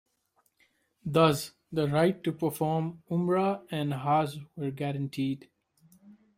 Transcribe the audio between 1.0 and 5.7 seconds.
Thus, the right to perform Umrah and Hajj were guaranteed.